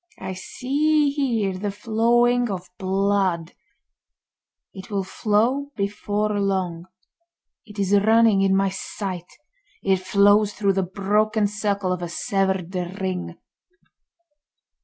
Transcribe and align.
"I 0.17 0.33
see 0.33 1.11
here 1.11 1.55
the 1.55 1.69
flowing 1.69 2.49
of 2.49 2.67
blood; 2.79 3.53
it 4.73 4.89
will 4.89 5.03
flow 5.03 5.69
before 5.75 6.39
long; 6.39 6.87
it 7.67 7.77
is 7.77 7.93
running 7.95 8.41
in 8.41 8.55
my 8.55 8.69
sight. 8.69 9.31
It 9.83 9.97
flows 9.97 10.53
through 10.55 10.73
the 10.73 10.81
broken 10.81 11.45
circle 11.45 11.93
of 11.93 12.01
a 12.01 12.09
severed 12.09 12.73
ring." 12.99 13.37